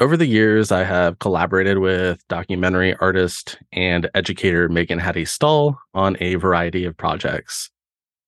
[0.00, 6.16] Over the years, I have collaborated with documentary artist and educator Megan Hattie Stahl on
[6.18, 7.70] a variety of projects.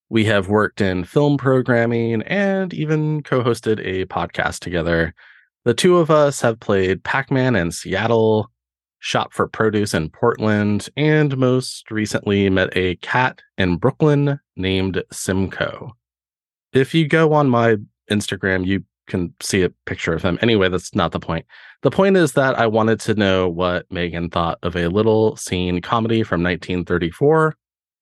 [0.08, 5.12] We have worked in film programming and even co hosted a podcast together.
[5.64, 8.48] The two of us have played Pac Man in Seattle,
[9.00, 15.96] Shop for Produce in Portland, and most recently met a cat in Brooklyn named Simcoe.
[16.72, 17.78] If you go on my
[18.08, 20.38] Instagram, you can see a picture of him.
[20.42, 21.46] Anyway, that's not the point.
[21.82, 25.80] The point is that I wanted to know what Megan thought of a little scene
[25.80, 27.54] comedy from 1934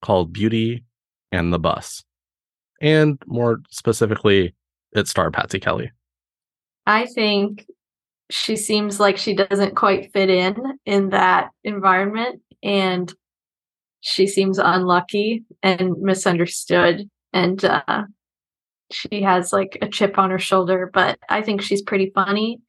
[0.02, 0.84] called Beauty
[1.32, 2.04] and the Bus.
[2.80, 4.54] And more specifically,
[4.92, 5.90] it starred Patsy Kelly.
[6.86, 7.66] I think
[8.30, 13.12] she seems like she doesn't quite fit in in that environment and
[14.00, 18.02] she seems unlucky and misunderstood and uh,
[18.94, 22.60] she has like a chip on her shoulder, but I think she's pretty funny.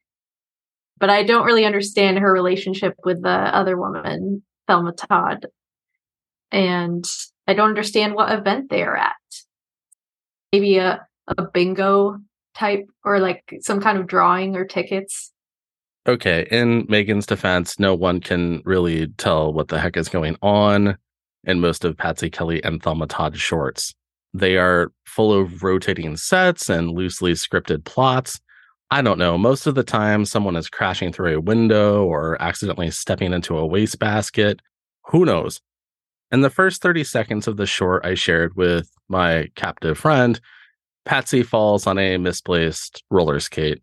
[0.98, 5.46] But I don't really understand her relationship with the other woman, Thelma Todd.
[6.50, 7.04] And
[7.46, 9.14] I don't understand what event they are at.
[10.52, 12.18] Maybe a, a bingo
[12.54, 15.32] type or like some kind of drawing or tickets.
[16.08, 16.46] Okay.
[16.50, 20.96] In Megan's defense, no one can really tell what the heck is going on
[21.44, 23.94] in most of Patsy Kelly and Thelma Todd's shorts.
[24.36, 28.38] They are full of rotating sets and loosely scripted plots.
[28.90, 29.38] I don't know.
[29.38, 33.66] Most of the time, someone is crashing through a window or accidentally stepping into a
[33.66, 34.60] wastebasket.
[35.06, 35.62] Who knows?
[36.30, 40.38] In the first 30 seconds of the short I shared with my captive friend,
[41.06, 43.82] Patsy falls on a misplaced roller skate.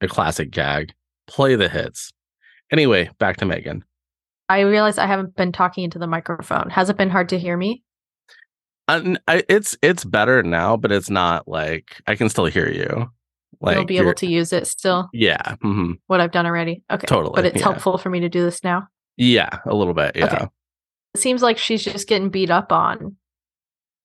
[0.00, 0.94] A classic gag.
[1.26, 2.10] Play the hits.
[2.72, 3.84] Anyway, back to Megan.
[4.48, 6.70] I realize I haven't been talking into the microphone.
[6.70, 7.83] Has it been hard to hear me?
[8.86, 9.16] Uh,
[9.48, 13.10] it's it's better now, but it's not like I can still hear you.
[13.60, 15.08] Like you'll be able to use it still.
[15.12, 15.40] Yeah.
[15.42, 15.92] Mm-hmm.
[16.06, 16.82] What I've done already.
[16.90, 17.06] Okay.
[17.06, 17.34] Totally.
[17.34, 17.62] But it's yeah.
[17.62, 18.88] helpful for me to do this now.
[19.16, 20.16] Yeah, a little bit.
[20.16, 20.26] Yeah.
[20.26, 20.46] Okay.
[21.14, 23.16] It seems like she's just getting beat up on,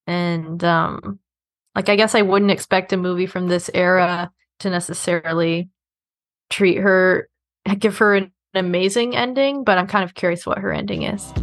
[0.07, 1.19] and um,
[1.75, 5.69] like I guess I wouldn't expect a movie from this era to necessarily
[6.50, 7.29] treat her,
[7.79, 11.34] give her an amazing ending, but I'm kind of curious what her ending is.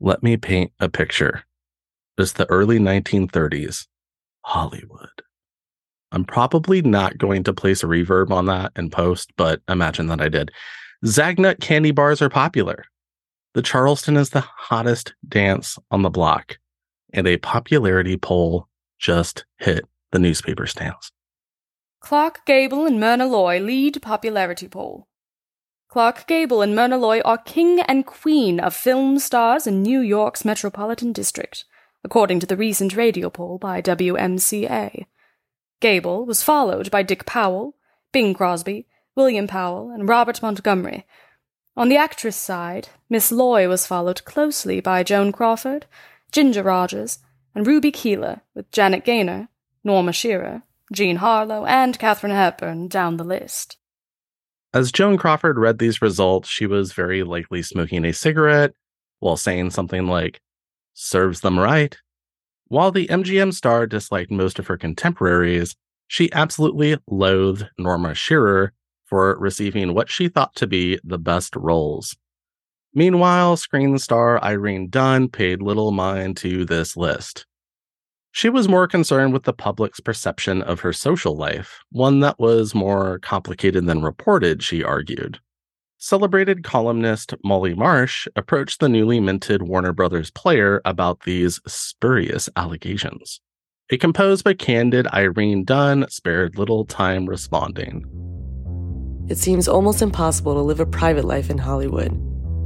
[0.00, 1.44] Let me paint a picture.
[2.16, 3.86] It's the early 1930s,
[4.46, 5.08] Hollywood.
[6.10, 10.22] I'm probably not going to place a reverb on that in post, but imagine that
[10.22, 10.50] I did.
[11.04, 12.84] Zagnut candy bars are popular.
[13.52, 16.58] The Charleston is the hottest dance on the block,
[17.12, 18.68] and a popularity poll
[18.98, 21.12] just hit the newspaper stands.
[22.00, 25.06] Clark Gable and Myrna Loy lead popularity poll.
[25.90, 30.44] Clark Gable and Myrna Loy are king and queen of film stars in New York's
[30.44, 31.64] metropolitan district,
[32.04, 35.06] according to the recent radio poll by WMCA.
[35.80, 37.74] Gable was followed by Dick Powell,
[38.12, 38.86] Bing Crosby,
[39.16, 41.06] William Powell, and Robert Montgomery.
[41.76, 45.86] On the actress side, Miss Loy was followed closely by Joan Crawford,
[46.30, 47.18] Ginger Rogers,
[47.52, 49.48] and Ruby Keeler, with Janet Gaynor,
[49.82, 50.62] Norma Shearer,
[50.92, 53.76] Jean Harlow, and Katharine Hepburn down the list.
[54.72, 58.72] As Joan Crawford read these results, she was very likely smoking a cigarette
[59.18, 60.40] while saying something like,
[60.94, 61.96] serves them right.
[62.68, 65.74] While the MGM star disliked most of her contemporaries,
[66.06, 68.72] she absolutely loathed Norma Shearer
[69.04, 72.16] for receiving what she thought to be the best roles.
[72.94, 77.44] Meanwhile, screen star Irene Dunne paid little mind to this list.
[78.32, 82.74] She was more concerned with the public's perception of her social life, one that was
[82.74, 85.40] more complicated than reported, she argued.
[85.98, 93.40] Celebrated columnist Molly Marsh approached the newly minted Warner Brothers player about these spurious allegations.
[93.90, 98.04] A composed but candid Irene Dunne spared little time responding.
[99.28, 102.12] It seems almost impossible to live a private life in Hollywood.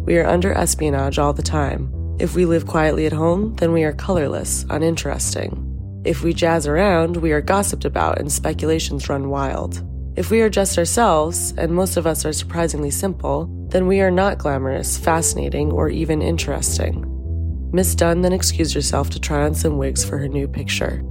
[0.07, 1.91] We are under espionage all the time.
[2.19, 5.61] If we live quietly at home, then we are colorless, uninteresting.
[6.05, 9.83] If we jazz around, we are gossiped about and speculations run wild.
[10.17, 14.13] If we are just ourselves, and most of us are surprisingly simple, then we are
[14.13, 17.05] not glamorous, fascinating, or even interesting.
[17.73, 21.03] Miss Dunne then excused herself to try on some wigs for her new picture.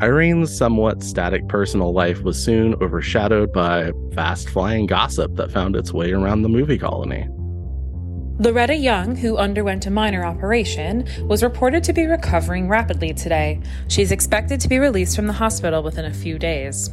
[0.00, 5.92] Irene's somewhat static personal life was soon overshadowed by fast flying gossip that found its
[5.92, 7.28] way around the movie colony.
[8.38, 13.60] Loretta Young, who underwent a minor operation, was reported to be recovering rapidly today.
[13.88, 16.90] She's expected to be released from the hospital within a few days.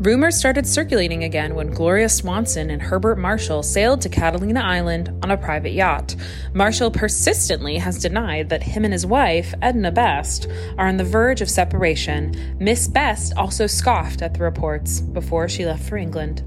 [0.00, 5.30] Rumors started circulating again when Gloria Swanson and Herbert Marshall sailed to Catalina Island on
[5.30, 6.16] a private yacht.
[6.54, 10.46] Marshall persistently has denied that him and his wife, Edna Best,
[10.78, 12.56] are on the verge of separation.
[12.58, 16.44] Miss Best also scoffed at the reports before she left for England.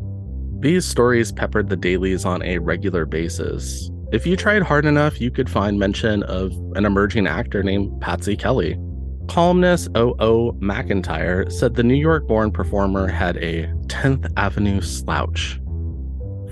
[0.61, 3.91] These stories peppered the dailies on a regular basis.
[4.13, 8.37] If you tried hard enough, you could find mention of an emerging actor named Patsy
[8.37, 8.77] Kelly.
[9.27, 10.51] Columnist O.O.
[10.61, 15.59] McIntyre said the New York born performer had a 10th Avenue slouch.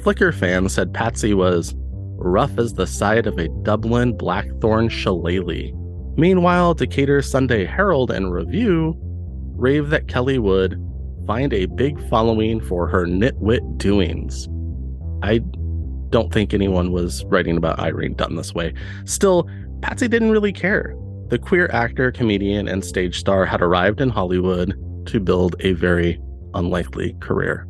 [0.01, 1.75] Flickr fans said Patsy was
[2.17, 5.71] rough as the side of a Dublin blackthorn shillelagh.
[6.17, 8.95] Meanwhile, Decatur's Sunday Herald and Review
[9.55, 10.83] raved that Kelly would
[11.27, 14.49] find a big following for her nitwit doings.
[15.21, 15.41] I
[16.11, 18.73] don't think anyone was writing about Irene Dunne this way.
[19.05, 19.49] Still,
[19.81, 20.95] Patsy didn't really care
[21.31, 26.19] the queer actor, comedian, and stage star had arrived in Hollywood to build a very
[26.53, 27.65] unlikely career.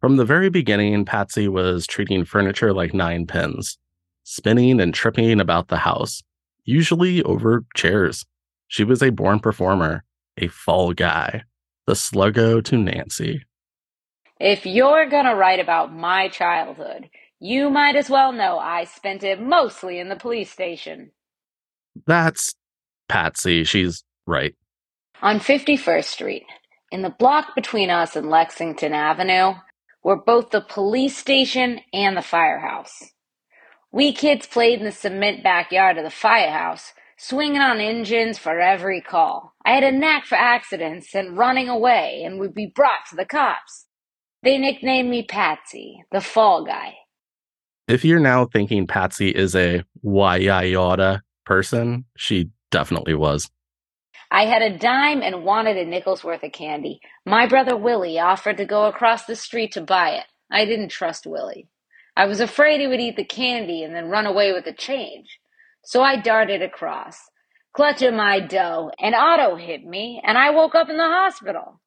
[0.00, 3.76] From the very beginning, Patsy was treating furniture like nine pins,
[4.30, 6.22] spinning and tripping about the house,
[6.64, 8.24] usually over chairs.
[8.68, 10.04] She was a born performer,
[10.36, 11.42] a fall guy,
[11.88, 13.44] the sluggo to Nancy.
[14.38, 17.10] If you're gonna write about my childhood,
[17.40, 21.10] you might as well know I spent it mostly in the police station.
[22.06, 22.54] That's
[23.08, 23.64] Patsy.
[23.64, 24.54] She's right.
[25.22, 26.46] On 51st Street,
[26.92, 29.54] in the block between us and Lexington Avenue,
[30.04, 33.10] were both the police station and the firehouse.
[33.92, 39.00] We kids played in the cement backyard of the firehouse swinging on engines for every
[39.00, 39.52] call.
[39.64, 43.26] I had a knack for accidents and running away and would be brought to the
[43.26, 43.86] cops.
[44.42, 46.94] They nicknamed me Patsy, the fall guy.
[47.88, 50.38] If you're now thinking Patsy is a why
[51.44, 53.50] person, she definitely was.
[54.30, 57.00] I had a dime and wanted a nickel's worth of candy.
[57.26, 60.26] My brother Willie offered to go across the street to buy it.
[60.50, 61.66] I didn't trust Willie.
[62.16, 65.38] I was afraid he would eat the candy and then run away with the change.
[65.84, 67.16] So I darted across,
[67.74, 71.80] clutching my dough, and Otto hit me, and I woke up in the hospital.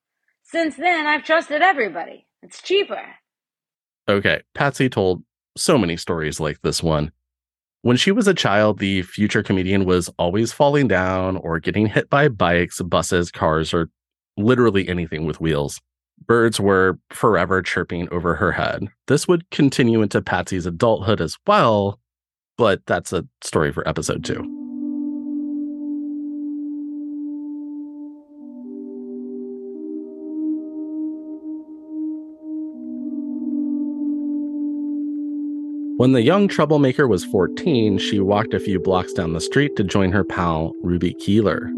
[0.44, 2.26] Since then, I've trusted everybody.
[2.42, 3.02] It's cheaper.
[4.10, 5.24] Okay, Patsy told
[5.56, 7.12] so many stories like this one.
[7.84, 12.10] When she was a child, the future comedian was always falling down or getting hit
[12.10, 13.90] by bikes, buses, cars, or
[14.38, 15.82] literally anything with wheels.
[16.26, 18.88] Birds were forever chirping over her head.
[19.08, 22.00] This would continue into Patsy's adulthood as well,
[22.58, 24.42] but that's a story for episode two.
[35.98, 39.84] When the young troublemaker was 14, she walked a few blocks down the street to
[39.84, 41.72] join her pal, Ruby Keeler.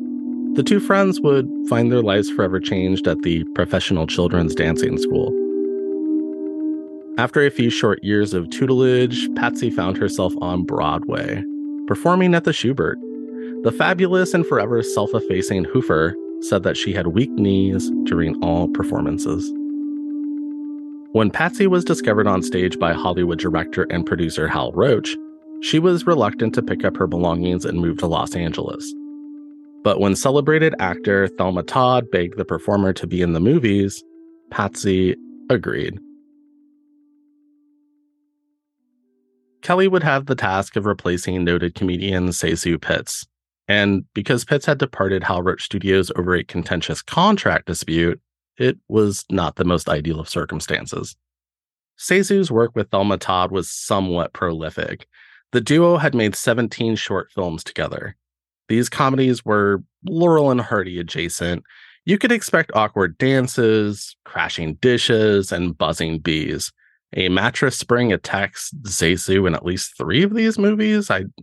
[0.55, 5.33] The two friends would find their lives forever changed at the professional children's dancing school.
[7.17, 11.43] After a few short years of tutelage, Patsy found herself on Broadway,
[11.87, 12.95] performing at the Shubert.
[13.63, 18.69] The fabulous and forever self effacing Hoofer said that she had weak knees during all
[18.69, 19.51] performances.
[21.11, 25.17] When Patsy was discovered on stage by Hollywood director and producer Hal Roach,
[25.61, 28.93] she was reluctant to pick up her belongings and move to Los Angeles.
[29.85, 34.03] But when celebrated actor Thelma Todd begged the performer to be in the movies,
[34.49, 35.15] Patsy
[35.51, 35.99] agreed.
[39.61, 43.27] Kelly would have the task of replacing noted comedian ZaSu Pitts.
[43.67, 48.19] And because Pitts had departed Hal Roach Studios over a contentious contract dispute,
[48.57, 51.15] it was not the most ideal of circumstances.
[51.99, 55.07] ZaSu's work with Thelma Todd was somewhat prolific.
[55.51, 58.15] The duo had made 17 short films together.
[58.67, 61.63] These comedies were Laurel and Hardy adjacent,
[62.05, 66.71] You could expect awkward dances, crashing dishes, and buzzing bees.
[67.15, 71.09] A mattress spring attacks ZaSu in at least three of these movies.
[71.09, 71.33] I'm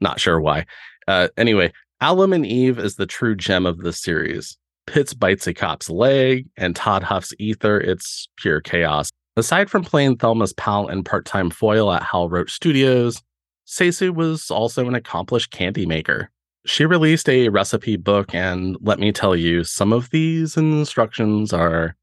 [0.00, 0.66] not sure why.
[1.08, 4.56] Uh, anyway, Alum and Eve is the true gem of the series.
[4.86, 7.80] Pitts bites a cop's leg, and Todd huffs ether.
[7.80, 9.10] It's pure chaos.
[9.36, 13.22] Aside from playing Thelma's pal and part time foil at Hal Roach Studios,
[13.66, 16.30] ZaSu was also an accomplished candy maker.
[16.66, 21.94] She released a recipe book, and let me tell you, some of these instructions are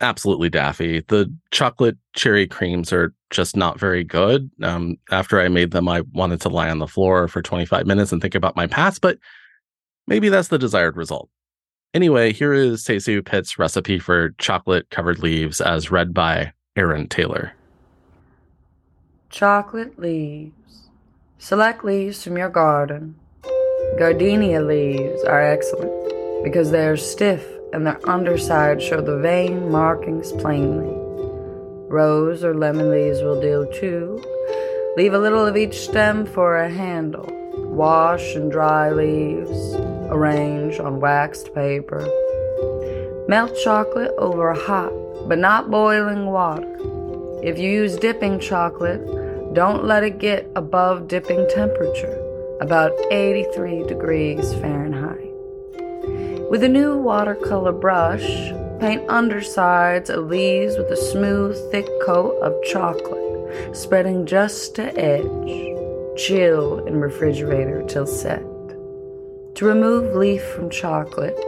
[0.00, 1.04] absolutely daffy.
[1.06, 4.50] The chocolate cherry creams are just not very good.
[4.62, 8.10] Um, after I made them, I wanted to lie on the floor for 25 minutes
[8.10, 9.18] and think about my past, but
[10.08, 11.28] maybe that's the desired result.
[11.94, 17.52] Anyway, here is ZaSu Pitt's recipe for chocolate covered leaves as read by Erin Taylor.
[19.28, 20.88] Chocolate leaves.
[21.38, 23.14] Select leaves from your garden.
[23.98, 30.32] Gardenia leaves are excellent because they are stiff and their underside show the vein markings
[30.32, 30.94] plainly.
[31.88, 34.22] Rose or lemon leaves will do too.
[34.96, 37.28] Leave a little of each stem for a handle.
[37.56, 39.74] Wash and dry leaves.
[40.10, 42.06] Arrange on waxed paper.
[43.28, 44.92] Melt chocolate over hot
[45.26, 46.76] but not boiling water.
[47.42, 49.04] If you use dipping chocolate,
[49.54, 52.18] don't let it get above dipping temperature,
[52.60, 55.30] about 83 degrees Fahrenheit.
[56.50, 62.54] With a new watercolor brush, paint undersides of leaves with a smooth, thick coat of
[62.64, 65.76] chocolate, spreading just to edge.
[66.18, 68.42] Chill in refrigerator till set.
[68.42, 71.38] To remove leaf from chocolate,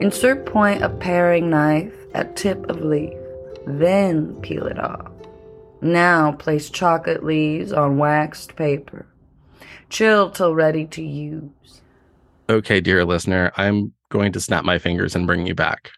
[0.00, 3.14] insert point of paring knife at tip of leaf,
[3.66, 5.12] then peel it off.
[5.80, 9.06] Now place chocolate leaves on waxed paper.
[9.88, 11.80] Chill till ready to use.
[12.50, 15.90] Okay, dear listener, I'm going to snap my fingers and bring you back.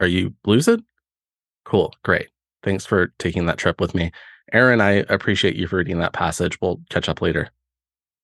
[0.00, 0.82] Are you lucid?
[1.64, 2.28] Cool, great.
[2.62, 4.12] Thanks for taking that trip with me.
[4.52, 6.58] Erin, I appreciate you for reading that passage.
[6.60, 7.50] We'll catch up later.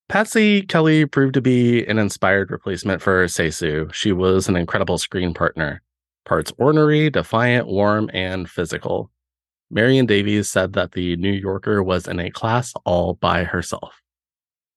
[0.08, 3.92] Patsy Kelly proved to be an inspired replacement for ZaSu.
[3.92, 5.82] She was an incredible screen partner,
[6.24, 9.10] parts ornery, defiant, warm, and physical.
[9.71, 14.00] Marion Davies said that the New Yorker was in a class all by herself.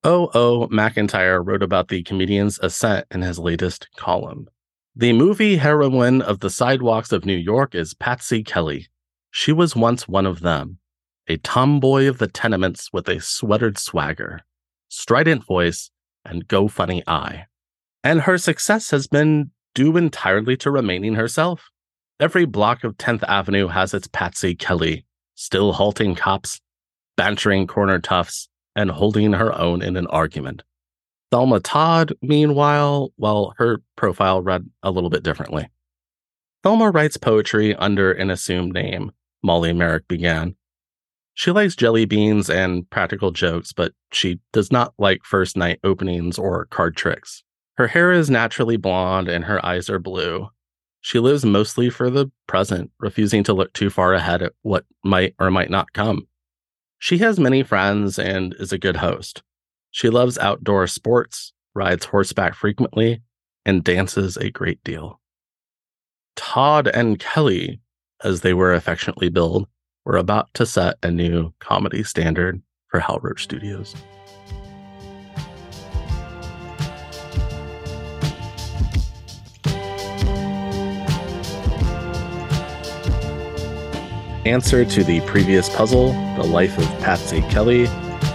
[0.04, 0.30] O.
[0.34, 0.68] O.
[0.68, 4.48] McIntyre wrote about the comedian's ascent in his latest column.
[4.96, 8.88] The movie heroine of the sidewalks of New York is Patsy Kelly.
[9.32, 10.80] She was once one of them,
[11.28, 14.42] a tomboy of the tenements with a sweatered swagger,
[14.88, 15.92] strident voice,
[16.26, 17.46] and go funny eye.
[18.04, 21.70] And her success has been due entirely to remaining herself.
[22.20, 25.06] Every block of 10th Avenue has its Patsy Kelly,
[25.36, 26.60] still halting cops,
[27.16, 30.64] bantering corner toughs, and holding her own in an argument.
[31.32, 35.70] Thelma Todd, meanwhile, well, her profile read a little bit differently.
[36.64, 39.12] Thelma writes poetry under an assumed name,
[39.44, 40.56] Molly Merrick began.
[41.36, 46.40] She likes jelly beans and practical jokes, but she does not like first night openings
[46.40, 47.44] or card tricks.
[47.76, 50.50] Her hair is naturally blonde and her eyes are blue.
[51.02, 55.36] She lives mostly for the present, refusing to look too far ahead at what might
[55.40, 56.28] or might not come.
[57.00, 59.44] She has many friends and is a good host.
[59.92, 63.22] She loves outdoor sports, rides horseback frequently,
[63.66, 65.22] and dances a great deal.
[66.36, 67.80] Todd and Kelly,
[68.24, 69.68] as they were affectionately billed,
[70.06, 73.96] were about to set a new comedy standard for Hal Roach Studios.
[84.48, 87.84] Answer to the previous puzzle, The Life of Patsy Kelly,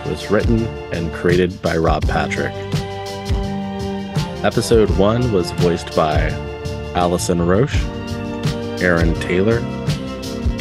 [0.04, 2.52] was written and created by Rob Patrick.
[4.44, 6.28] Episode 1 was voiced by
[6.94, 7.82] Allyson Roche,
[8.82, 9.60] Erin Taylor,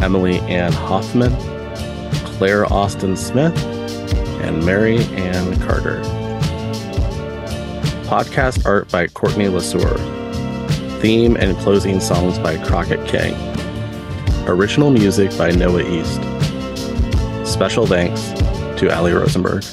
[0.01, 1.35] Emily Ann Hoffman,
[2.37, 3.61] Clare Austen Smith,
[4.41, 5.99] and Mary Anne Carter.
[8.05, 9.97] Podcast art by Courtney LeSueur.
[11.01, 13.50] Theme and closing songs by Crockett King.
[14.47, 16.19] Original music by Noah East.
[17.47, 18.21] Special thanks
[18.79, 19.63] to Ali Rosenberg.